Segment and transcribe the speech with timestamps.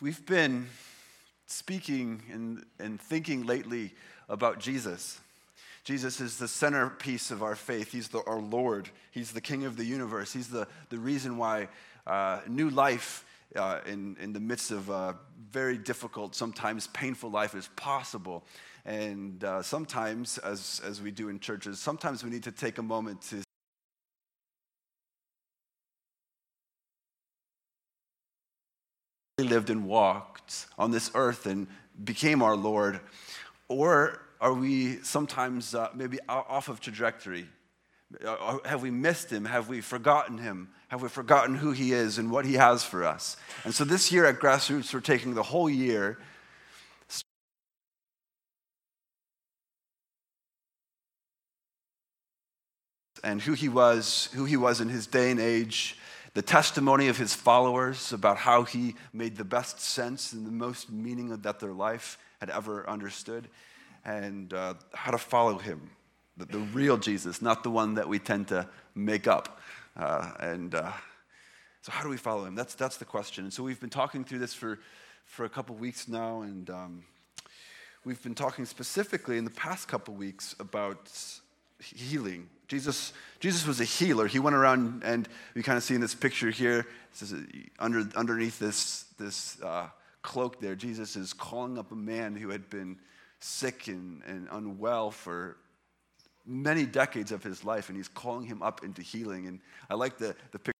[0.00, 0.68] We've been
[1.48, 3.94] speaking and, and thinking lately
[4.28, 5.18] about Jesus.
[5.82, 7.90] Jesus is the centerpiece of our faith.
[7.90, 8.88] He's the, our Lord.
[9.10, 10.32] He's the King of the universe.
[10.32, 11.66] He's the, the reason why
[12.06, 13.24] uh, new life
[13.56, 15.16] uh, in, in the midst of a
[15.50, 18.44] very difficult, sometimes painful life is possible.
[18.84, 22.82] And uh, sometimes, as, as we do in churches, sometimes we need to take a
[22.82, 23.42] moment to
[29.58, 31.66] lived and walked on this earth and
[32.04, 33.00] became our Lord?
[33.66, 37.48] Or are we sometimes uh, maybe off of trajectory?
[38.24, 39.44] Uh, have we missed him?
[39.44, 40.68] Have we forgotten him?
[40.86, 43.36] Have we forgotten who he is and what he has for us?
[43.64, 46.18] And so this year at Grassroots, we're taking the whole year.
[53.24, 55.98] And who he was, who he was in his day and age,
[56.34, 60.90] the testimony of his followers about how he made the best sense and the most
[60.90, 63.48] meaning that their life had ever understood,
[64.04, 65.90] and uh, how to follow him,
[66.36, 69.60] the, the, real Jesus, not the one that we tend to make up.
[69.96, 70.92] Uh, and uh,
[71.82, 72.54] so, how do we follow him?
[72.54, 73.44] That's, that's the question.
[73.44, 74.78] And so, we've been talking through this for,
[75.24, 77.04] for a couple weeks now, and um,
[78.04, 81.10] we've been talking specifically in the past couple weeks about
[81.82, 82.48] healing.
[82.68, 84.26] Jesus, Jesus was a healer.
[84.26, 86.86] He went around, and we kind of see in this picture here,
[87.18, 87.34] this
[87.78, 89.88] under, underneath this, this uh,
[90.22, 92.98] cloak there, Jesus is calling up a man who had been
[93.40, 95.56] sick and, and unwell for
[96.44, 99.46] many decades of his life, and he's calling him up into healing.
[99.46, 100.72] And I like the, the picture.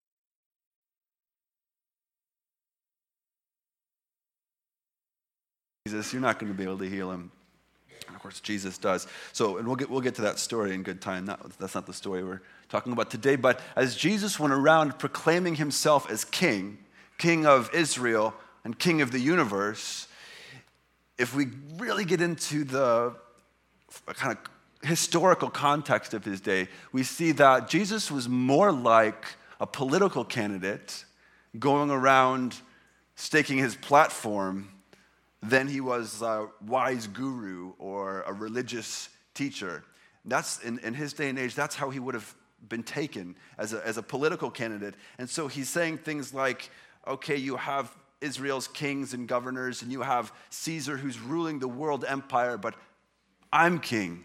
[5.87, 7.33] Jesus, you're not going to be able to heal him.
[8.19, 9.07] Of course, Jesus does.
[9.33, 11.27] So, and we'll get, we'll get to that story in good time.
[11.27, 13.37] That, that's not the story we're talking about today.
[13.37, 16.79] But as Jesus went around proclaiming himself as king,
[17.17, 20.09] king of Israel and king of the universe,
[21.17, 21.47] if we
[21.77, 23.15] really get into the
[24.07, 29.27] kind of historical context of his day, we see that Jesus was more like
[29.61, 31.05] a political candidate
[31.57, 32.57] going around
[33.15, 34.71] staking his platform
[35.43, 39.85] than he was a wise guru or a religious teacher.
[40.25, 42.35] That's in, in his day and age, that's how he would have
[42.69, 44.95] been taken as a, as a political candidate.
[45.19, 46.71] And so he's saying things like,
[47.07, 52.05] okay, you have Israel's kings and governors, and you have Caesar who's ruling the world
[52.07, 52.75] empire, but
[53.53, 54.25] I'm king.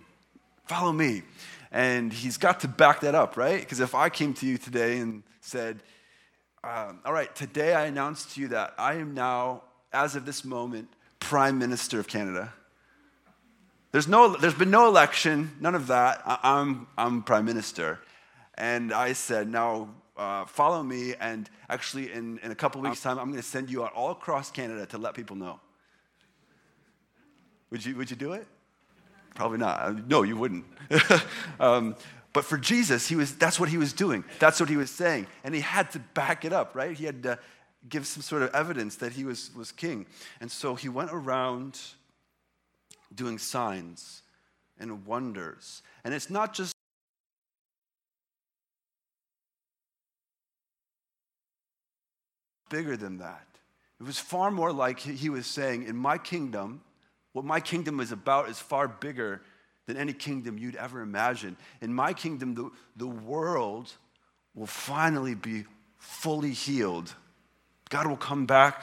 [0.66, 1.24] Follow me.
[1.72, 3.60] And he's got to back that up, right?
[3.60, 5.84] Because if I came to you today and said,
[6.64, 10.44] um, All right, today I announce to you that I am now, as of this
[10.44, 10.90] moment,
[11.24, 12.54] Prime Minister of Canada.
[13.94, 16.22] There's, no, there's been no election, none of that.
[16.26, 18.00] I, am I'm, I'm Prime Minister.
[18.56, 23.18] And I said, now uh, follow me, and actually, in, in a couple weeks' time,
[23.18, 25.62] I'm going to send you out all across Canada to let people know.
[27.70, 28.46] Would you, would you do it?
[29.34, 29.80] Probably not.
[29.80, 30.66] Uh, no, you wouldn't.
[31.60, 31.96] um,
[32.34, 34.26] but for Jesus, he was, that's what he was doing.
[34.40, 35.28] That's what he was saying.
[35.46, 36.98] And he had to back it up, right?
[36.98, 37.40] He had to
[37.90, 40.06] give some sort of evidence that he was, was king.
[40.40, 41.80] And so he went around
[43.14, 44.22] doing signs
[44.80, 45.82] and wonders.
[46.04, 46.74] And it's not just
[52.70, 53.46] bigger than that.
[54.00, 56.82] It was far more like he was saying, In my kingdom,
[57.32, 59.42] what my kingdom is about is far bigger
[59.86, 61.58] than any kingdom you'd ever imagine.
[61.82, 63.92] In my kingdom, the, the world
[64.56, 65.66] will finally be
[65.98, 67.14] fully healed
[67.94, 68.82] God will come back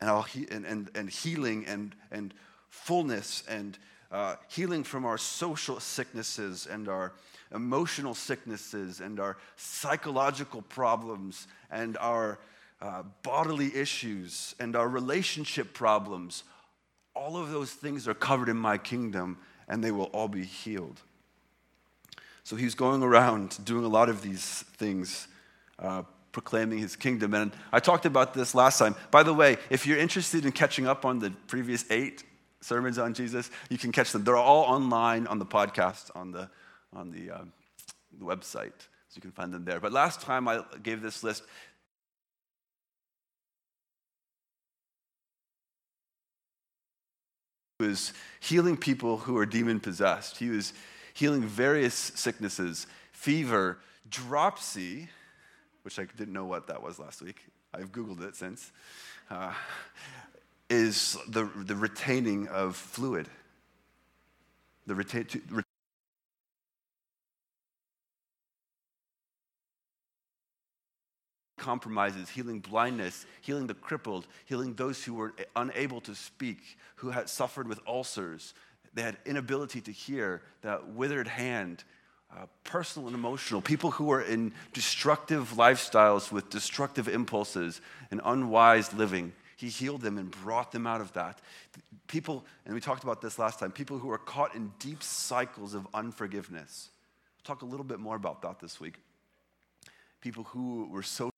[0.00, 2.32] and, he- and, and, and healing and, and
[2.70, 3.76] fullness and
[4.10, 7.12] uh, healing from our social sicknesses and our
[7.54, 12.38] emotional sicknesses and our psychological problems and our
[12.80, 16.44] uh, bodily issues and our relationship problems.
[17.14, 19.36] All of those things are covered in my kingdom
[19.68, 21.02] and they will all be healed.
[22.44, 25.28] So he's going around doing a lot of these things,
[25.78, 27.34] uh, proclaiming his kingdom.
[27.34, 28.94] And I talked about this last time.
[29.10, 32.24] By the way, if you're interested in catching up on the previous eight
[32.60, 34.24] sermons on Jesus, you can catch them.
[34.24, 36.50] They're all online on the podcast, on the,
[36.92, 37.52] on the, um,
[38.18, 38.72] the website.
[39.08, 39.80] So you can find them there.
[39.80, 41.42] But last time I gave this list,
[47.80, 50.38] was healing people who are demon possessed.
[50.38, 50.72] He was
[51.14, 53.78] healing various sicknesses, fever,
[54.10, 55.08] dropsy,
[55.88, 57.40] which I didn't know what that was last week.
[57.72, 58.72] I've Googled it since,
[59.30, 59.54] uh,
[60.68, 63.26] is the, the retaining of fluid.
[64.86, 65.26] The retain,
[71.56, 77.30] compromises, healing blindness, healing the crippled, healing those who were unable to speak, who had
[77.30, 78.52] suffered with ulcers.
[78.92, 81.82] They had inability to hear, that withered hand,
[82.30, 87.80] uh, personal and emotional, people who were in destructive lifestyles with destructive impulses
[88.10, 89.32] and unwise living.
[89.56, 91.40] He healed them and brought them out of that.
[92.06, 95.74] People, and we talked about this last time, people who are caught in deep cycles
[95.74, 96.90] of unforgiveness.
[97.36, 98.94] We'll talk a little bit more about that this week.
[100.20, 101.30] People who were so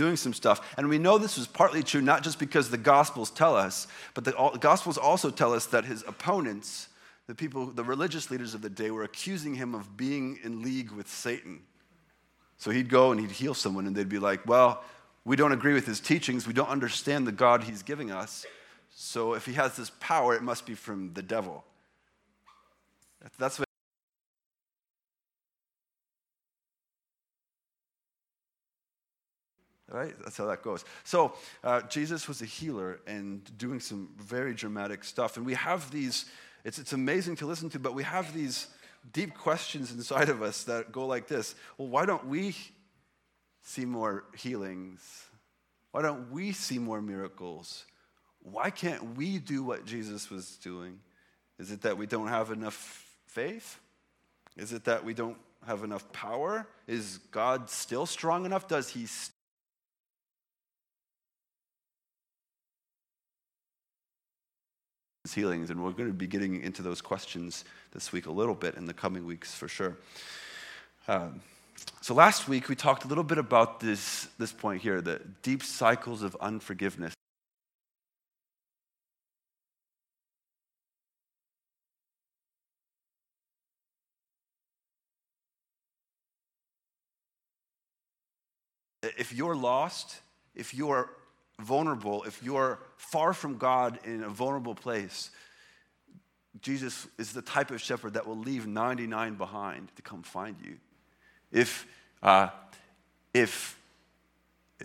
[0.00, 0.74] doing some stuff.
[0.78, 4.24] And we know this was partly true not just because the Gospels tell us, but
[4.24, 6.88] the Gospels also tell us that his opponents,
[7.26, 10.90] the people, the religious leaders of the day, were accusing him of being in league
[10.90, 11.60] with Satan.
[12.56, 14.82] So he'd go and he'd heal someone, and they'd be like, Well,
[15.26, 16.46] we don't agree with his teachings.
[16.46, 18.46] We don't understand the God he's giving us.
[18.88, 21.62] So if he has this power, it must be from the devil.
[23.38, 23.69] That's what
[29.90, 30.14] right?
[30.22, 30.84] That's how that goes.
[31.04, 31.34] So,
[31.64, 35.36] uh, Jesus was a healer and doing some very dramatic stuff.
[35.36, 36.26] And we have these,
[36.64, 38.68] it's, it's amazing to listen to, but we have these
[39.12, 42.54] deep questions inside of us that go like this Well, why don't we
[43.62, 45.26] see more healings?
[45.92, 47.84] Why don't we see more miracles?
[48.42, 51.00] Why can't we do what Jesus was doing?
[51.58, 53.78] Is it that we don't have enough faith?
[54.56, 56.66] Is it that we don't have enough power?
[56.86, 58.66] Is God still strong enough?
[58.66, 59.06] Does he
[65.28, 68.76] healings, and we're going to be getting into those questions this week a little bit
[68.76, 69.98] in the coming weeks for sure.
[71.08, 71.42] Um,
[72.00, 75.62] so last week we talked a little bit about this, this point here, the deep
[75.62, 77.12] cycles of unforgiveness.
[89.02, 90.20] If you're lost,
[90.54, 91.10] if you're
[91.60, 95.30] vulnerable, if you're far from God in a vulnerable place,
[96.60, 100.78] Jesus is the type of shepherd that will leave 99 behind to come find you.
[101.52, 101.86] If,
[102.22, 102.48] uh,
[103.32, 103.78] if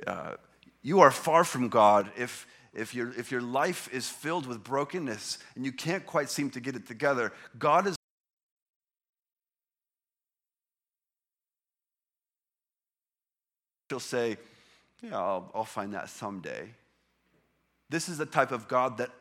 [0.05, 0.35] uh,
[0.81, 5.39] you are far from God, if, if, your, if your life is filled with brokenness
[5.55, 7.95] and you can't quite seem to get it together, God is
[13.89, 14.37] He'll say,
[15.09, 16.69] yeah, I'll, I'll find that someday.
[17.89, 19.11] This is the type of God that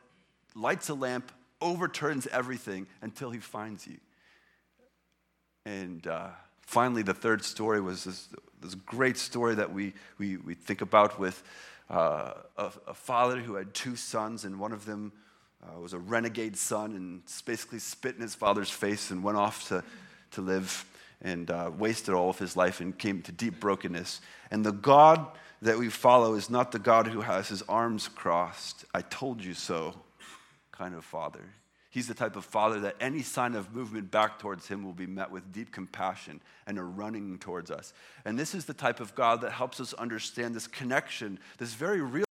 [0.54, 3.98] lights a lamp, overturns everything until he finds you.
[5.66, 6.28] And uh,
[6.62, 8.28] finally, the third story was this,
[8.62, 11.42] this great story that we, we, we think about with
[11.90, 15.12] uh, a, a, father who had two sons, and one of them
[15.62, 19.68] uh, was a renegade son and basically spit in his father's face and went off
[19.68, 19.84] to,
[20.30, 20.86] to live
[21.20, 24.20] and uh, wasted all of his life and came to deep brokenness.
[24.50, 25.26] And the God
[25.64, 29.54] that we follow is not the God who has his arms crossed, I told you
[29.54, 29.94] so
[30.72, 31.40] kind of father.
[31.88, 35.06] He's the type of father that any sign of movement back towards him will be
[35.06, 37.94] met with deep compassion and a running towards us.
[38.26, 42.02] And this is the type of God that helps us understand this connection, this very
[42.02, 42.26] real.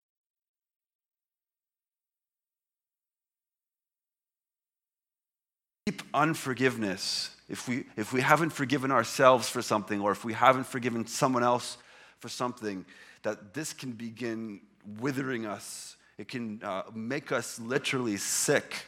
[5.86, 7.30] Deep unforgiveness.
[7.48, 11.42] If we, if we haven't forgiven ourselves for something, or if we haven't forgiven someone
[11.42, 11.78] else
[12.18, 12.84] for something,
[13.22, 14.60] that this can begin
[14.98, 15.96] withering us.
[16.18, 18.86] It can uh, make us literally sick.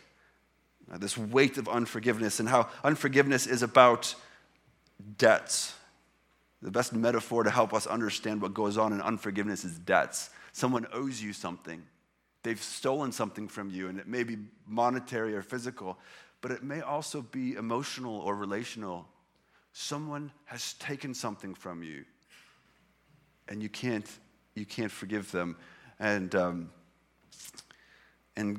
[0.93, 4.15] Uh, this weight of unforgiveness, and how unforgiveness is about
[5.17, 5.75] debts.
[6.61, 10.31] The best metaphor to help us understand what goes on in unforgiveness is debts.
[10.53, 11.83] Someone owes you something.
[12.43, 14.37] They've stolen something from you, and it may be
[14.67, 15.99] monetary or physical,
[16.43, 19.07] but it may also be emotional or relational.
[19.73, 22.05] Someone has taken something from you,
[23.49, 24.07] and you can't
[24.55, 25.57] you can't forgive them.
[25.99, 26.71] And, um,
[28.37, 28.59] and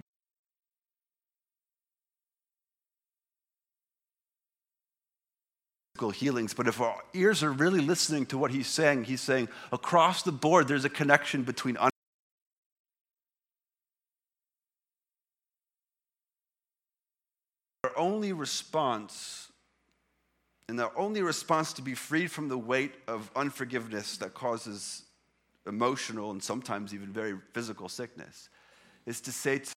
[6.14, 10.24] healings, but if our ears are really listening to what he's saying, he's saying across
[10.24, 11.90] the board there's a connection between un-
[17.84, 19.52] our only response
[20.68, 25.05] and our only response to be freed from the weight of unforgiveness that causes
[25.68, 28.50] emotional and sometimes even very physical sickness,
[29.06, 29.72] is to say to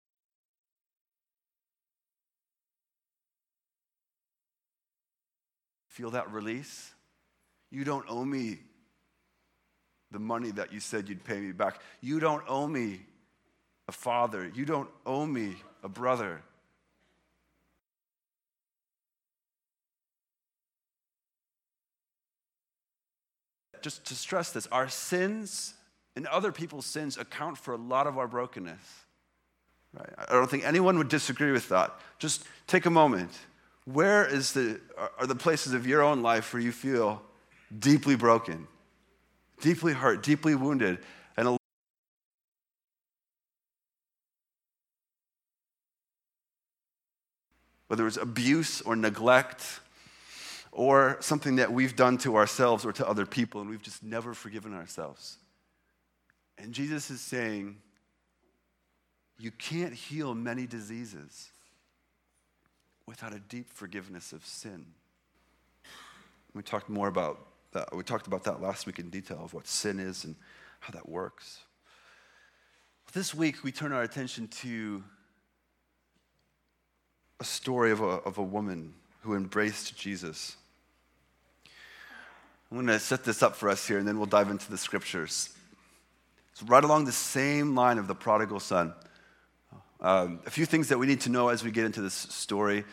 [5.99, 6.93] Feel that release?
[7.73, 8.61] You don't owe me
[10.13, 11.83] the money that you said you'd pay me back.
[12.01, 13.01] You don't owe me
[13.89, 14.49] a father.
[14.55, 16.41] You don't owe me a brother.
[23.83, 25.75] Just to stress this our sins
[26.19, 28.81] and other people's sins account for a lot of our brokenness.
[29.97, 30.11] Right?
[30.19, 31.95] I don't think anyone would disagree with that.
[32.19, 33.31] Just take a moment.
[33.85, 34.81] Where is the,
[35.21, 37.23] are the places of your own life where you feel
[37.79, 38.67] deeply broken,
[39.61, 40.99] deeply hurt, deeply wounded,
[41.37, 41.57] and a
[47.87, 49.63] whether it's abuse or neglect
[50.73, 54.35] or something that we've done to ourselves or to other people and we've just never
[54.35, 55.39] forgiven ourselves.
[56.59, 57.77] And Jesus is saying,
[59.39, 61.51] you can't heal many diseases
[63.07, 64.87] without a deep forgiveness of sin.
[66.55, 67.39] We talked more about
[67.73, 67.95] that.
[67.95, 70.35] We talked about that last week in detail of what sin is and
[70.81, 71.61] how that works.
[73.13, 75.03] This week, we turn our attention to
[77.41, 80.57] a story of a, of a woman who embraced Jesus.
[82.71, 84.77] I'm going to set this up for us here, and then we'll dive into the
[84.77, 85.51] scriptures.
[86.67, 88.95] Right along the same line of the prodigal son.
[90.01, 92.85] Um, a few things that we need to know as we get into this story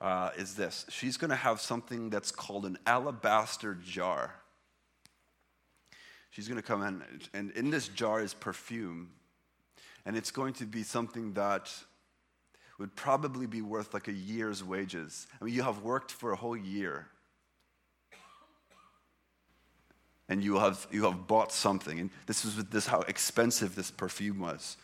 [0.00, 4.34] uh, is this she's going to have something that's called an alabaster jar.
[6.30, 9.10] She's going to come in, and in this jar is perfume.
[10.04, 11.72] And it's going to be something that
[12.78, 15.26] would probably be worth like a year's wages.
[15.40, 17.08] I mean, you have worked for a whole year.
[20.28, 22.00] And you have, you have bought something.
[22.00, 24.76] And this is this how expensive this perfume was.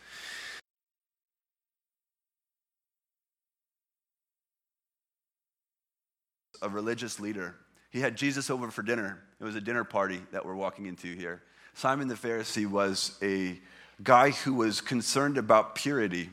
[6.61, 7.55] A religious leader.
[7.89, 9.21] He had Jesus over for dinner.
[9.41, 11.41] It was a dinner party that we're walking into here.
[11.73, 13.59] Simon the Pharisee was a
[14.01, 16.29] guy who was concerned about purity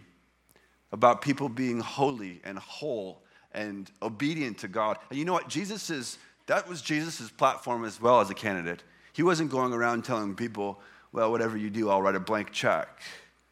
[0.92, 4.98] about people being holy and whole and obedient to God.
[5.10, 5.48] And you know what?
[5.48, 8.82] Jesus that was Jesus' platform as well as a candidate.
[9.20, 10.80] He wasn't going around telling people,
[11.12, 13.02] well, whatever you do, I'll write a blank check.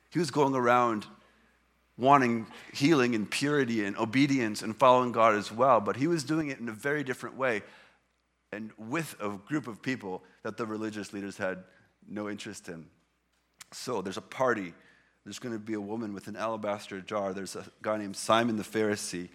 [0.08, 1.04] He was going around
[1.98, 6.48] wanting healing and purity and obedience and following God as well, but he was doing
[6.48, 7.60] it in a very different way
[8.50, 11.64] and with a group of people that the religious leaders had
[12.08, 12.86] no interest in.
[13.70, 14.72] So there's a party
[15.24, 17.34] there's going to be a woman with an alabaster jar.
[17.34, 19.28] There's a guy named Simon the Pharisee.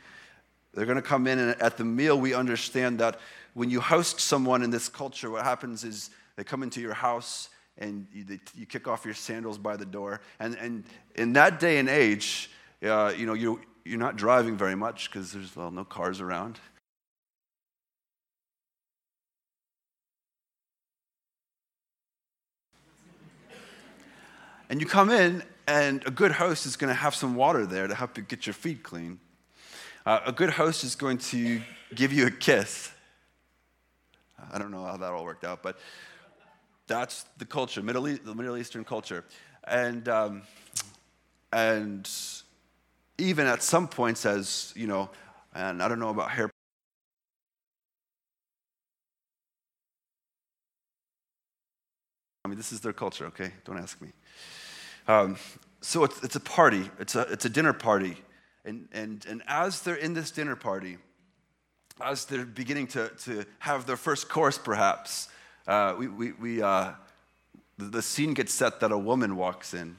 [0.74, 3.20] They're going to come in, and at the meal, we understand that
[3.54, 7.50] when you host someone in this culture, what happens is they come into your house
[7.78, 10.22] and you, they, you kick off your sandals by the door.
[10.40, 10.84] And, and
[11.16, 12.50] in that day and age,
[12.84, 16.60] uh, you know, you, you're not driving very much because there's, well, no cars around.
[24.70, 27.88] And you come in, and a good host is going to have some water there
[27.88, 29.20] to help you get your feet clean.
[30.06, 31.62] Uh, a good host is going to
[31.94, 32.92] give you a kiss.
[34.52, 35.78] I don't know how that all worked out, but
[36.88, 39.24] that's the culture, Middle East, the Middle Eastern culture.
[39.66, 40.42] And, um,
[41.52, 42.10] and
[43.18, 45.10] even at some points, as you know,
[45.54, 46.50] and I don't know about hair.
[52.44, 53.54] I mean, this is their culture, okay?
[53.64, 54.10] Don't ask me.
[55.08, 55.38] Um,
[55.80, 58.18] so it's, it's a party, it's a, it's a dinner party.
[58.66, 60.98] And, and, and as they're in this dinner party,
[62.02, 65.30] as they're beginning to, to have their first course, perhaps,
[65.68, 66.92] uh, we, we, we, uh,
[67.78, 69.96] the, scene gets set that a woman walks in.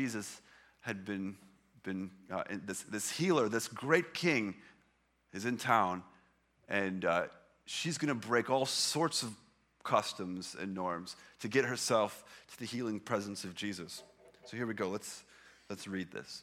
[0.00, 0.40] Jesus
[0.80, 1.36] had been,
[1.82, 4.54] been uh, this, this healer, this great king
[5.32, 6.02] is in town,
[6.68, 7.24] and uh,
[7.66, 9.34] she's going to break all sorts of
[9.82, 14.02] customs and norms to get herself to the healing presence of Jesus.
[14.44, 14.88] So here we go.
[14.88, 15.22] Let's,
[15.68, 16.42] let's read this.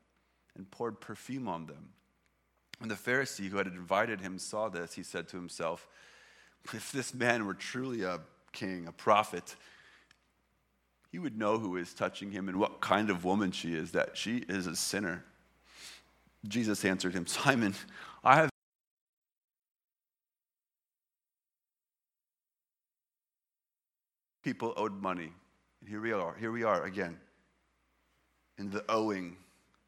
[0.55, 1.89] and poured perfume on them.
[2.79, 5.87] When the Pharisee who had invited him saw this, he said to himself,
[6.73, 8.19] If this man were truly a
[8.51, 9.55] king, a prophet,
[11.11, 14.17] he would know who is touching him and what kind of woman she is, that
[14.17, 15.23] she is a sinner.
[16.47, 17.75] Jesus answered him, Simon,
[18.23, 18.49] I have
[24.43, 25.31] people owed money.
[25.81, 27.19] And here we are, here we are again
[28.57, 29.37] in the owing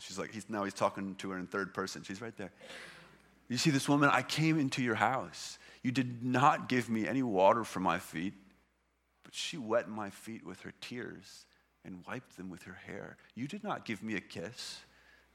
[0.00, 2.02] She's like, he's, now he's talking to her in third person.
[2.02, 2.50] She's right there.
[3.48, 4.10] You see this woman?
[4.12, 5.58] I came into your house.
[5.82, 8.34] You did not give me any water for my feet,
[9.24, 11.46] but she wet my feet with her tears
[11.84, 13.16] and wiped them with her hair.
[13.34, 14.80] You did not give me a kiss,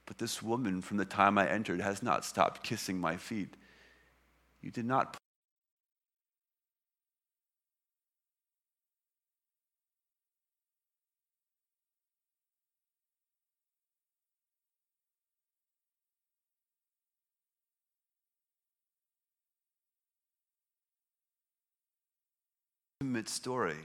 [0.06, 3.56] but this woman from the time I entered has not stopped kissing my feet.
[4.62, 5.18] You did not
[23.16, 23.78] intimate story.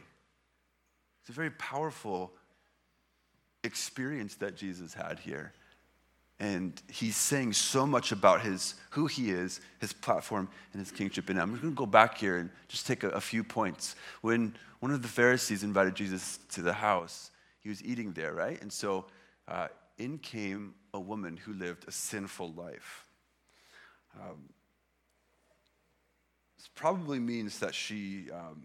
[1.20, 2.32] It's a very powerful
[3.62, 5.52] experience that Jesus had here.
[6.40, 11.28] And he's saying so much about his, who he is, his platform, and his kingship.
[11.28, 13.94] And I'm going to go back here and just take a, a few points.
[14.22, 18.60] When one of the Pharisees invited Jesus to the house, he was eating there, right?
[18.60, 19.04] And so
[19.46, 19.68] uh,
[19.98, 23.04] in came a woman who lived a sinful life.
[24.18, 24.48] Um,
[26.56, 28.64] this probably means that she um,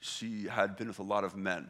[0.00, 1.66] she had been with a lot of men.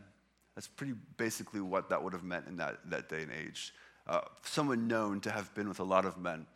[0.54, 3.73] That's pretty basically what that would have meant in that, that day and age.
[4.06, 6.47] Uh, someone known to have been with a lot of men.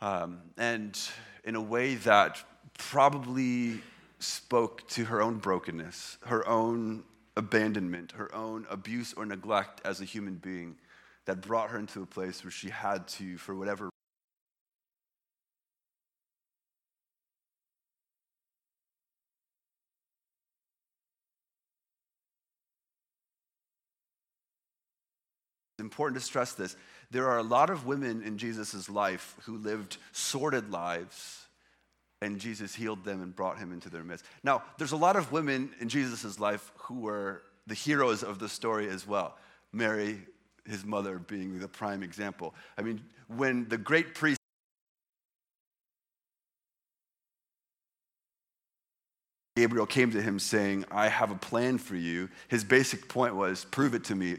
[0.00, 0.98] Um, and
[1.44, 2.42] in a way that
[2.78, 3.80] probably
[4.18, 7.04] spoke to her own brokenness, her own
[7.36, 10.76] abandonment, her own abuse or neglect as a human being
[11.26, 13.90] that brought her into a place where she had to, for whatever
[25.94, 26.74] important to stress this.
[27.12, 31.46] There are a lot of women in Jesus' life who lived sordid lives,
[32.20, 34.24] and Jesus healed them and brought him into their midst.
[34.42, 38.48] Now, there's a lot of women in Jesus' life who were the heroes of the
[38.48, 39.38] story as well.
[39.72, 40.18] Mary,
[40.66, 42.56] his mother, being the prime example.
[42.76, 44.40] I mean, when the great priest
[49.54, 52.28] Gabriel came to him saying, I have a plan for you.
[52.48, 54.38] His basic point was, prove it to me.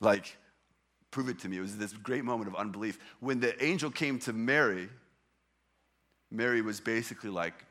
[0.00, 0.36] Like,
[1.10, 1.58] prove it to me.
[1.58, 2.98] It was this great moment of unbelief.
[3.20, 4.88] When the angel came to Mary,
[6.30, 7.64] Mary was basically like,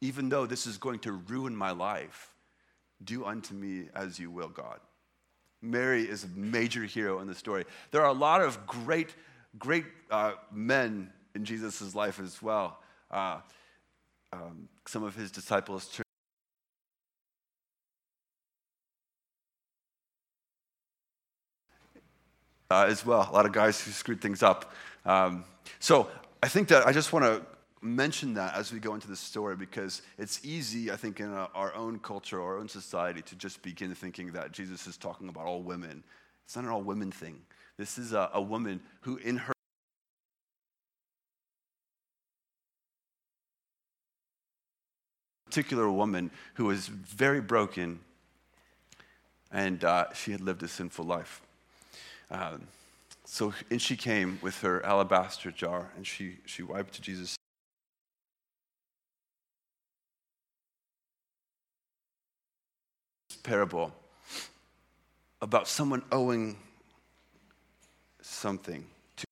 [0.00, 2.34] even though this is going to ruin my life,
[3.04, 4.80] do unto me as you will, God.
[5.62, 7.64] Mary is a major hero in the story.
[7.90, 9.14] There are a lot of great,
[9.58, 12.78] great uh, men in Jesus' life as well.
[13.10, 13.40] Uh,
[14.32, 15.88] um, some of his disciples
[22.70, 23.28] uh, as well.
[23.30, 24.72] A lot of guys who screwed things up.
[25.04, 25.44] Um,
[25.78, 26.08] so
[26.42, 27.42] I think that I just want to
[27.82, 31.74] mention that as we go into this story because it's easy, I think, in our
[31.74, 35.62] own culture, our own society, to just begin thinking that Jesus is talking about all
[35.62, 36.04] women.
[36.44, 37.40] It's not an all women thing.
[37.76, 39.52] This is a, a woman who, in her
[45.46, 47.98] particular woman who was very broken
[49.50, 51.42] and uh, she had lived a sinful life.
[52.30, 52.68] Um,
[53.24, 57.36] so and she came with her alabaster jar and she, she wiped Jesus.
[63.42, 63.92] Parable
[65.42, 66.56] about someone owing
[68.20, 69.24] something to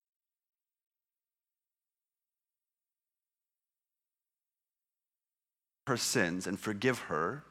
[5.87, 7.45] her sins and forgive her,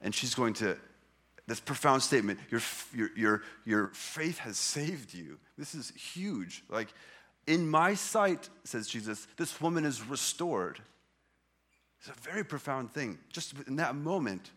[0.00, 0.76] and she's going to
[1.46, 2.60] this profound statement your,
[2.94, 5.38] your, your, your faith has saved you.
[5.58, 6.62] This is huge.
[6.68, 6.88] Like,
[7.46, 10.80] in my sight, says Jesus, this woman is restored.
[11.98, 14.50] It's a very profound thing, just in that moment.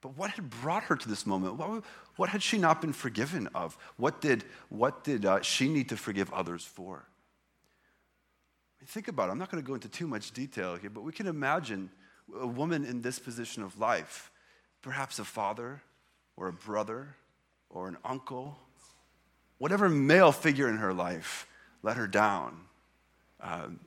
[0.00, 1.56] But what had brought her to this moment?
[1.56, 1.84] What,
[2.16, 3.76] what had she not been forgiven of?
[3.96, 7.04] What did, what did uh, she need to forgive others for?
[8.78, 9.32] I mean, Think about it.
[9.32, 11.90] I'm not going to go into too much detail here, but we can imagine
[12.40, 14.30] a woman in this position of life,
[14.82, 15.82] perhaps a father,
[16.40, 17.14] or a brother
[17.68, 18.56] or an uncle,
[19.58, 21.46] whatever male figure in her life
[21.82, 22.62] let her down.
[23.40, 23.78] Um,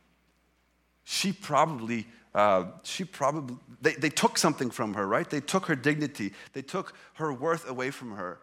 [1.04, 5.30] she probably, uh, she probably, they, they took something from her, right?
[5.30, 8.40] They took her dignity, they took her worth away from her.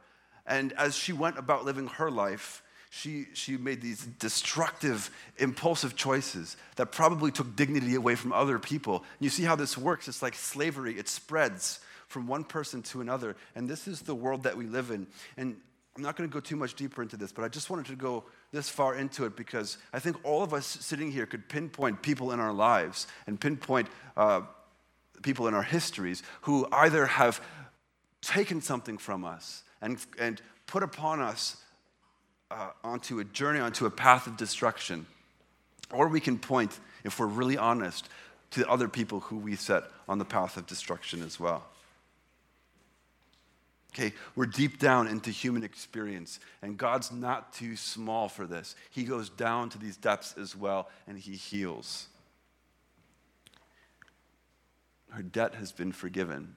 [0.47, 6.57] And as she went about living her life, She, she made these destructive, impulsive choices
[6.75, 8.95] that probably took dignity away from other people.
[8.95, 10.09] And you see how this works.
[10.09, 13.37] It's like slavery, it spreads from one person to another.
[13.55, 15.07] And this is the world that we live in.
[15.37, 15.57] And
[15.97, 17.95] I'm not going to go too much deeper into this, but I just wanted to
[17.95, 22.03] go this far into it because I think all of us sitting here could pinpoint
[22.03, 24.41] people in our lives and pinpoint uh,
[25.23, 27.41] people in our histories who either have
[28.23, 31.59] taken something from us and, and put upon us
[32.51, 35.07] uh, onto a journey, onto a path of destruction.
[35.93, 38.09] Or we can point, if we're really honest,
[38.51, 41.65] to other people who we set on the path of destruction as well.
[43.93, 48.77] Okay, we're deep down into human experience, and God's not too small for this.
[48.91, 52.07] He goes down to these depths as well, and He heals.
[55.11, 56.55] Her debt has been forgiven.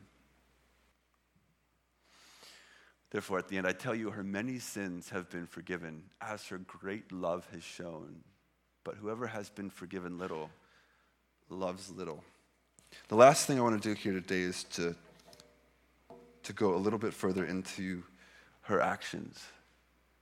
[3.10, 6.60] Therefore, at the end, I tell you, her many sins have been forgiven, as her
[6.60, 8.24] great love has shown.
[8.84, 10.50] But whoever has been forgiven little
[11.50, 12.24] loves little.
[13.08, 14.96] The last thing I want to do here today is to,
[16.44, 18.04] to go a little bit further into
[18.62, 19.44] her actions.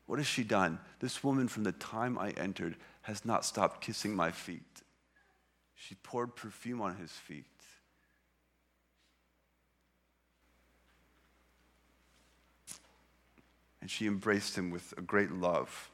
[0.06, 0.80] What has she done?
[1.00, 4.82] This woman, from the time I entered, has not stopped kissing my feet.
[5.76, 7.46] She poured perfume on his feet.
[13.82, 15.90] and she embraced him with a great love.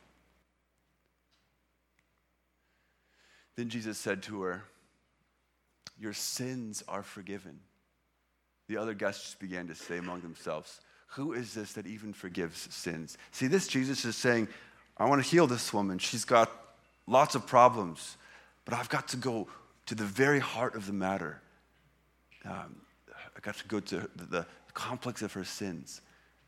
[3.56, 4.66] Then Jesus said to her,
[6.00, 7.60] Your sins are forgiven.
[8.68, 13.18] The other guests began to say among themselves, Who is this that even forgives sins?
[13.32, 14.48] See, this Jesus is saying,
[14.98, 16.00] I want to heal this woman.
[16.00, 16.52] She's got
[17.06, 18.18] lots of problems,
[18.66, 19.48] but I've got to go
[19.86, 21.42] to the very heart of the matter.
[22.44, 22.82] Um,
[23.36, 26.02] I got to go to the, the complex of her sins.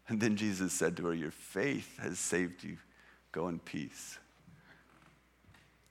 [0.08, 2.78] And then Jesus said to her, Your faith has saved you.
[3.32, 4.18] Go in peace.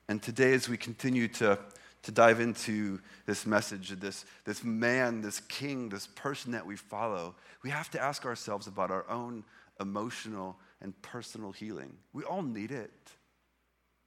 [0.08, 1.58] And today, as we continue to,
[2.02, 7.34] to dive into this message, this, this man, this king, this person that we follow,
[7.62, 9.44] we have to ask ourselves about our own
[9.80, 11.96] emotional and personal healing.
[12.12, 12.92] We all need it.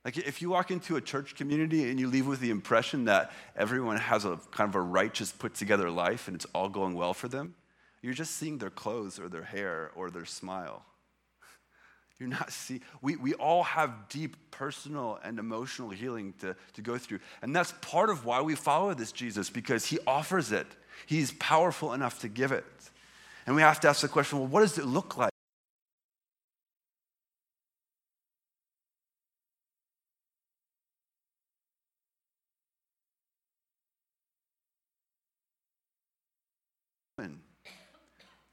[0.04, 3.32] Like if you walk into a church community and you leave with the impression that
[3.56, 7.14] everyone has a kind of a righteous, put together life and it's all going well
[7.14, 7.54] for them,
[8.02, 10.84] you're just seeing their clothes or their hair or their smile.
[12.22, 17.00] You're not see we, we all have deep personal and emotional healing to, to go
[17.00, 17.20] through.
[17.42, 20.68] And that's part of why we follow this Jesus, because he offers it.
[21.08, 22.64] He's powerful enough to give it.
[23.48, 25.32] And we have to ask the question, well, what does it look like?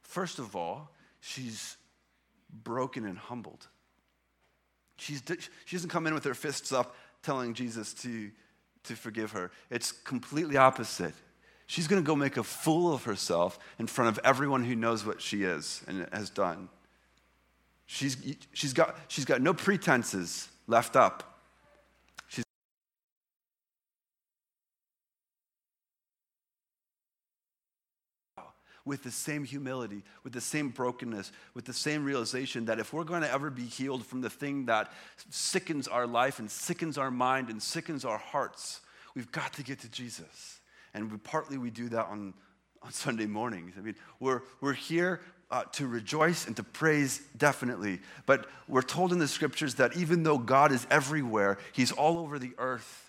[0.03, 1.77] First of all, she's
[2.51, 3.67] broken and humbled.
[4.97, 5.23] She's,
[5.65, 8.31] she doesn't come in with her fists up telling Jesus to,
[8.85, 9.51] to forgive her.
[9.71, 11.15] It's completely opposite.
[11.67, 15.05] She's going to go make a fool of herself in front of everyone who knows
[15.05, 16.69] what she is and has done.
[17.87, 18.17] She's,
[18.53, 21.38] she's, got, she's got no pretenses left up.
[28.89, 33.05] With the same humility, with the same brokenness, with the same realization that if we're
[33.05, 34.91] going to ever be healed from the thing that
[35.29, 38.81] sickens our life and sickens our mind and sickens our hearts,
[39.15, 40.61] we've got to get to Jesus.
[40.95, 42.33] And we, partly we do that on,
[42.83, 43.75] on Sunday mornings.
[43.77, 45.21] I mean, we're, we're here
[45.51, 48.01] uh, to rejoice and to praise, definitely.
[48.25, 52.39] But we're told in the scriptures that even though God is everywhere, He's all over
[52.39, 53.05] the earth.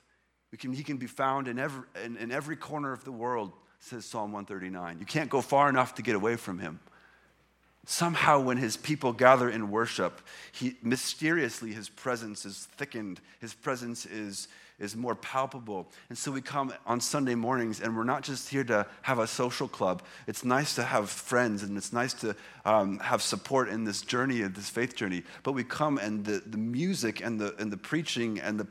[0.57, 4.05] Can, he can be found in every, in, in every corner of the world says
[4.05, 4.99] Psalm 139.
[4.99, 6.79] You can't go far enough to get away from him.
[7.85, 14.05] Somehow, when his people gather in worship, he, mysteriously his presence is thickened, his presence
[14.05, 15.89] is, is more palpable.
[16.09, 19.25] And so we come on Sunday mornings, and we're not just here to have a
[19.25, 20.03] social club.
[20.27, 24.41] It's nice to have friends, and it's nice to um, have support in this journey,
[24.41, 25.23] this faith journey.
[25.41, 28.67] But we come, and the, the music and the, and the preaching and the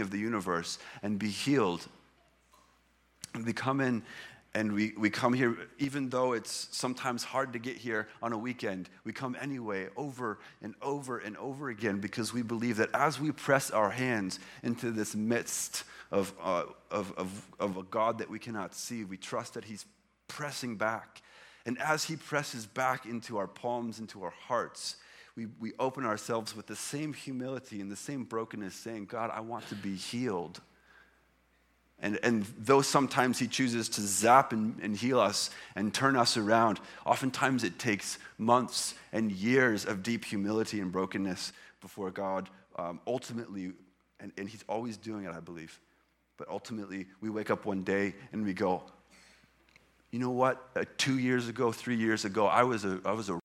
[0.00, 1.86] of the universe and be healed.
[3.34, 4.02] And we come in
[4.56, 8.38] and we, we come here, even though it's sometimes hard to get here on a
[8.38, 13.20] weekend, we come anyway over and over and over again because we believe that as
[13.20, 18.30] we press our hands into this midst of, uh, of, of, of a God that
[18.30, 19.84] we cannot see, we trust that He's
[20.26, 21.20] pressing back.
[21.66, 24.96] And as He presses back into our palms, into our hearts,
[25.36, 29.40] we, we open ourselves with the same humility and the same brokenness, saying, God, I
[29.40, 30.60] want to be healed.
[31.98, 36.36] And, and though sometimes He chooses to zap and, and heal us and turn us
[36.36, 43.00] around, oftentimes it takes months and years of deep humility and brokenness before God um,
[43.06, 43.72] ultimately,
[44.20, 45.78] and, and He's always doing it, I believe.
[46.38, 48.82] But ultimately, we wake up one day and we go,
[50.10, 50.68] you know what?
[50.74, 53.38] Uh, two years ago, three years ago, I was a, I was a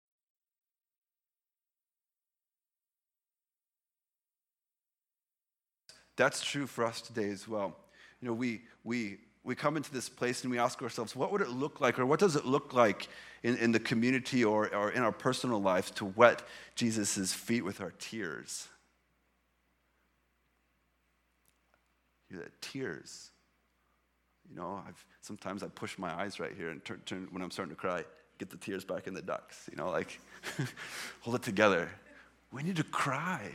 [6.22, 7.76] That's true for us today as well.
[8.22, 11.42] You know, we, we, we come into this place and we ask ourselves, what would
[11.42, 13.08] it look like, or what does it look like
[13.42, 16.44] in, in the community or, or in our personal lives to wet
[16.76, 18.68] Jesus' feet with our tears?
[22.30, 22.62] Hear that?
[22.62, 23.32] Tears.
[24.48, 27.50] You know, I've, sometimes I push my eyes right here and turn, turn, when I'm
[27.50, 28.04] starting to cry,
[28.38, 29.68] get the tears back in the ducts.
[29.72, 30.20] You know, like
[31.22, 31.90] hold it together.
[32.52, 33.50] We need to cry.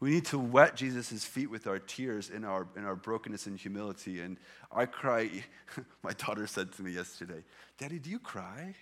[0.00, 3.58] We need to wet Jesus' feet with our tears in our, in our brokenness and
[3.58, 4.20] humility.
[4.20, 4.38] And
[4.72, 5.30] I cry.
[6.02, 7.44] My daughter said to me yesterday,
[7.76, 8.74] Daddy, do you cry?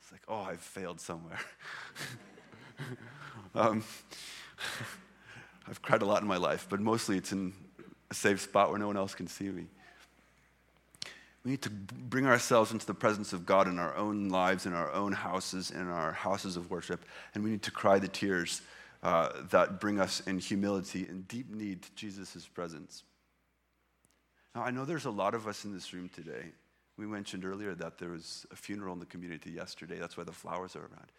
[0.00, 1.40] It's like, oh, I've failed somewhere.
[3.56, 3.82] um,
[5.68, 7.52] I've cried a lot in my life, but mostly it's in
[8.10, 9.66] a safe spot where no one else can see me.
[11.44, 14.74] We need to bring ourselves into the presence of God in our own lives, in
[14.74, 18.62] our own houses, in our houses of worship, and we need to cry the tears
[19.02, 23.02] uh, that bring us in humility and deep need to Jesus' presence.
[24.54, 26.52] Now, I know there's a lot of us in this room today.
[26.96, 29.98] We mentioned earlier that there was a funeral in the community yesterday.
[29.98, 31.10] That's why the flowers are around.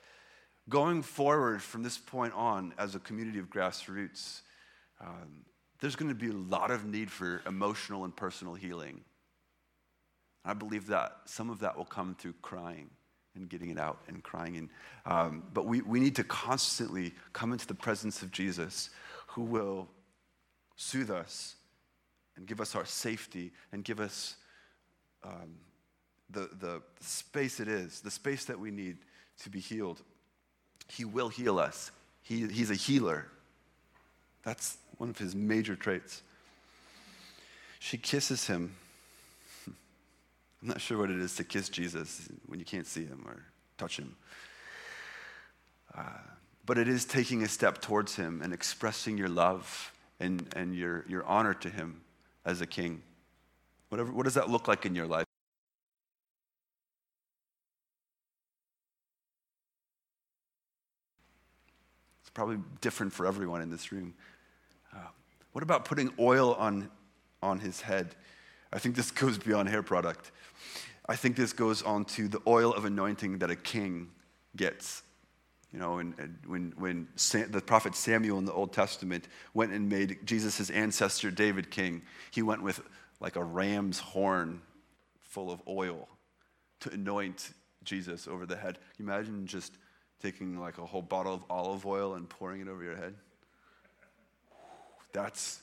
[0.69, 4.41] Going forward from this point on, as a community of grassroots,
[5.01, 5.43] um,
[5.81, 9.01] there's going to be a lot of need for emotional and personal healing.
[10.45, 12.89] I believe that some of that will come through crying
[13.35, 14.57] and getting it out and crying.
[14.57, 14.69] And,
[15.05, 18.89] um, but we, we need to constantly come into the presence of Jesus
[19.27, 19.87] who will
[20.75, 21.55] soothe us
[22.35, 24.35] and give us our safety and give us
[25.23, 25.55] um,
[26.29, 28.97] the, the space it is, the space that we need
[29.41, 30.01] to be healed.
[30.89, 31.91] He will heal us.
[32.21, 33.27] He, he's a healer.
[34.43, 36.21] That's one of his major traits.
[37.79, 38.75] She kisses him
[40.63, 43.43] I'm not sure what it is to kiss Jesus when you can't see him or
[43.77, 44.15] touch him.
[45.93, 46.03] Uh,
[46.65, 51.03] but it is taking a step towards him and expressing your love and, and your,
[51.09, 51.99] your honor to him
[52.45, 53.01] as a king.
[53.89, 55.25] Whatever, what does that look like in your life?
[62.21, 64.13] It's probably different for everyone in this room.
[64.95, 64.99] Uh,
[65.51, 66.89] what about putting oil on,
[67.41, 68.15] on his head?
[68.73, 70.31] I think this goes beyond hair product.
[71.07, 74.09] I think this goes on to the oil of anointing that a king
[74.55, 75.03] gets.
[75.71, 79.73] You know, and, and when, when Sam, the prophet Samuel in the Old Testament went
[79.73, 82.81] and made Jesus' ancestor David king, he went with
[83.19, 84.61] like a ram's horn
[85.19, 86.07] full of oil
[86.81, 88.77] to anoint Jesus over the head.
[88.99, 89.73] Imagine just
[90.21, 93.15] taking like a whole bottle of olive oil and pouring it over your head.
[95.11, 95.61] That's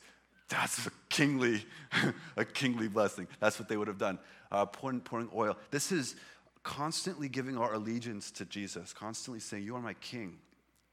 [0.49, 1.65] that's a kingly,
[2.37, 3.29] a kingly blessing.
[3.39, 4.19] That's what they would have done.
[4.51, 5.59] Uh, pouring, pouring oil.
[5.71, 6.17] This is
[6.63, 10.39] constantly giving our allegiance to Jesus, constantly saying, You are my king.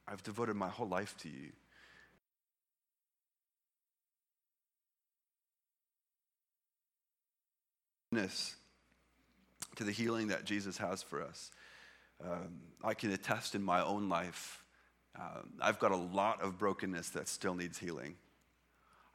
[0.08, 1.52] I've devoted my whole life to you.
[9.76, 11.52] To the healing that Jesus has for us.
[12.24, 14.64] Um, I can attest in my own life,
[15.20, 18.16] um, I've got a lot of brokenness that still needs healing.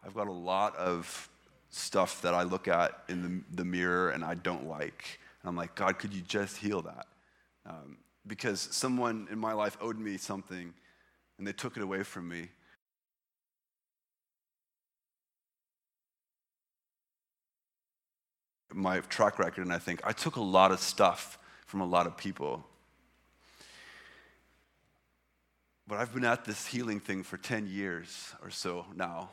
[0.04, 1.28] I've got a lot of
[1.70, 5.18] stuff that I look at in the, the mirror and I don't like.
[5.42, 7.06] And I'm like, God, could you just heal that?
[7.66, 10.74] Um, because someone in my life owed me something
[11.38, 12.48] and they took it away from me.
[18.72, 22.06] My track record, and I think I took a lot of stuff from a lot
[22.06, 22.64] of people.
[25.86, 29.30] But I've been at this healing thing for 10 years or so now.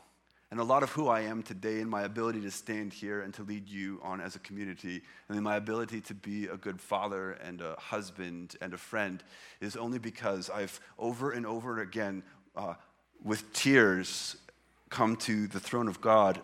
[0.50, 3.32] And a lot of who I am today and my ability to stand here and
[3.34, 6.80] to lead you on as a community, and then my ability to be a good
[6.80, 9.22] father and a husband and a friend
[9.60, 12.24] is only because I've over and over again,
[12.56, 12.74] uh,
[13.22, 14.36] with tears,
[14.88, 16.40] come to the throne of God,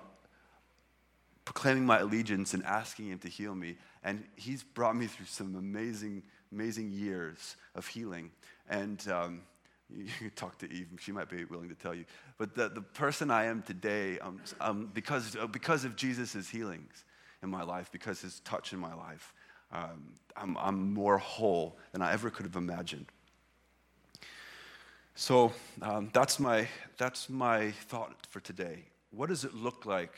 [1.45, 3.77] proclaiming my allegiance and asking Him to heal me.
[4.05, 8.31] And He's brought me through some amazing, amazing years of healing.
[8.69, 9.42] And um,
[9.94, 12.05] you can talk to Eve, she might be willing to tell you.
[12.38, 17.05] But the, the person I am today, um, um, because, uh, because of Jesus' healings
[17.42, 19.33] in my life, because his touch in my life,
[19.72, 23.07] um, I'm, I'm more whole than I ever could have imagined.
[25.14, 26.68] So um, that's, my,
[26.99, 28.85] that's my thought for today.
[29.11, 30.14] What does it look like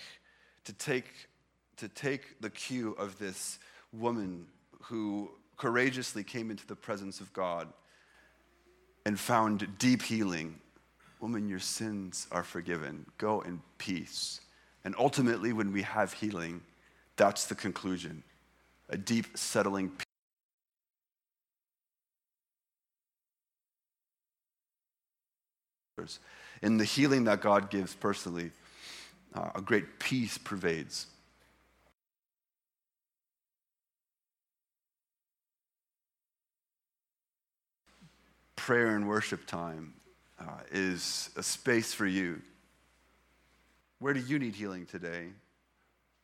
[0.65, 1.29] to take,
[1.77, 3.59] to take the cue of this
[3.93, 4.47] woman
[4.83, 7.69] who courageously came into the presence of God
[9.09, 10.61] and found deep healing.
[11.19, 13.07] Woman, your sins are forgiven.
[13.17, 14.43] Go in peace.
[14.85, 16.61] And ultimately, when we have healing,
[17.17, 18.23] that's the conclusion
[18.91, 19.91] a deep, settling
[25.97, 26.19] peace.
[26.61, 28.51] In the healing that God gives personally,
[29.35, 31.07] uh, a great peace pervades.
[38.69, 39.95] Prayer and worship time
[40.39, 42.43] uh, is a space for you.
[43.99, 45.29] Where do you need healing today?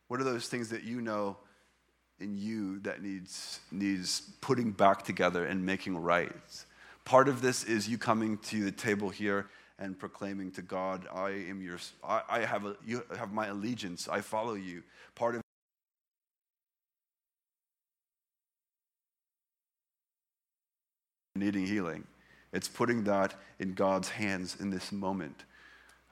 [0.09, 1.37] What are those things that you know
[2.19, 6.31] in you that needs, needs putting back together and making right?
[7.03, 9.47] Part of this is you coming to the table here
[9.79, 14.07] and proclaiming to God, I am your, I, I have, a, you have my allegiance,
[14.07, 14.83] I follow you.
[15.15, 15.41] Part of
[21.35, 22.05] needing healing.
[22.55, 25.43] It's putting that in God's hands in this moment.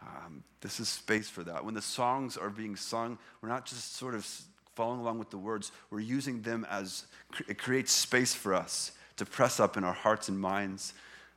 [0.02, 1.64] Um, this is space for that.
[1.64, 4.28] When the songs are being sung, we're not just sort of
[4.76, 7.06] following along with the words, we're using them as
[7.48, 10.94] it creates space for us to press up in our hearts and minds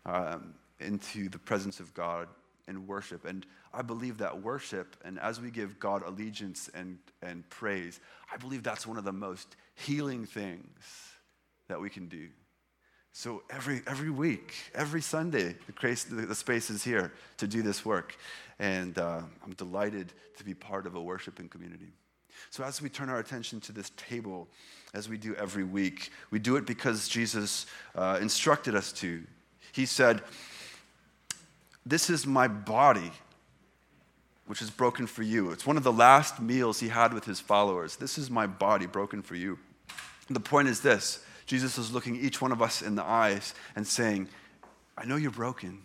[0.07, 2.29] um, into the presence of God
[2.67, 3.25] and worship.
[3.25, 8.01] And I believe that worship, and as we give God allegiance and, and praise,
[8.33, 11.13] I believe that's one of the most healing things
[11.69, 12.29] that we can do.
[13.19, 18.15] So every, every week, every Sunday, the, the space is here to do this work.
[18.59, 21.95] And uh, I'm delighted to be part of a worshiping community.
[22.51, 24.49] So as we turn our attention to this table,
[24.93, 29.23] as we do every week, we do it because Jesus uh, instructed us to.
[29.73, 30.21] He said,
[31.87, 33.13] This is my body,
[34.47, 35.53] which is broken for you.
[35.53, 37.97] It's one of the last meals he had with his followers.
[37.97, 39.59] This is my body broken for you.
[40.29, 43.87] The point is this Jesus is looking each one of us in the eyes and
[43.87, 44.29] saying,
[44.99, 45.81] I know you're broken,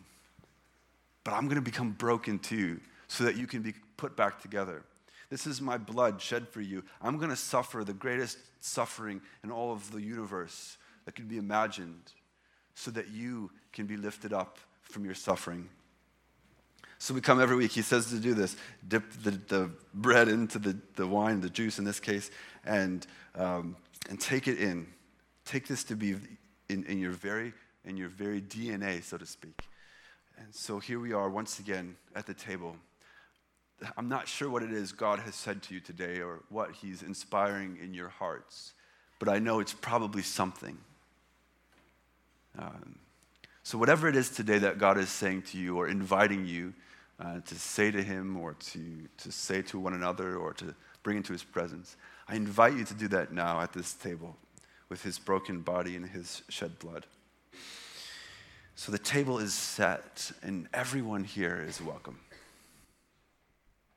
[1.23, 4.83] but I'm going to become broken too so that you can be put back together.
[5.29, 6.83] This is my blood shed for you.
[7.01, 11.37] I'm going to suffer the greatest suffering in all of the universe that could be
[11.37, 12.11] imagined
[12.75, 15.69] so that you can be lifted up from your suffering.
[16.97, 17.71] So we come every week.
[17.71, 18.55] He says to do this
[18.87, 22.29] dip the, the bread into the, the wine, the juice in this case,
[22.65, 23.75] and, um,
[24.09, 24.85] and take it in.
[25.45, 26.15] Take this to be
[26.69, 27.53] in, in, your very,
[27.85, 29.61] in your very DNA, so to speak.
[30.37, 32.75] And so here we are once again at the table.
[33.97, 37.01] I'm not sure what it is God has said to you today or what He's
[37.01, 38.73] inspiring in your hearts,
[39.19, 40.77] but I know it's probably something.
[42.57, 42.95] Um,
[43.63, 46.73] so, whatever it is today that God is saying to you or inviting you
[47.19, 48.79] uh, to say to Him or to,
[49.17, 51.95] to say to one another or to bring into His presence,
[52.27, 54.35] I invite you to do that now at this table
[54.91, 57.05] with his broken body and his shed blood.
[58.75, 62.19] So the table is set, and everyone here is welcome.